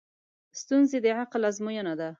[0.61, 2.09] ستونزې د عقل ازموینه ده.